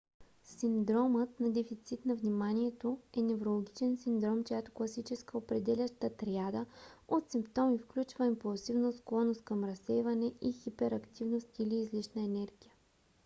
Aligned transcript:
синдромът 0.43 1.39
на 1.39 1.51
дефицит 1.51 2.05
на 2.05 2.15
вниманието 2.15 2.99
е 3.17 3.21
неврологичен 3.21 3.97
синдром 3.97 4.43
чиято 4.43 4.71
класическа 4.71 5.37
определяща 5.37 6.09
триада 6.17 6.65
от 7.07 7.31
симптоми 7.31 7.77
включва 7.77 8.25
импулсивност 8.25 8.97
склонност 8.97 9.43
към 9.43 9.63
разсейване 9.63 10.33
и 10.41 10.53
хиперактивност 10.53 11.59
или 11.59 11.75
излишна 11.75 12.23
енергия 12.23 12.73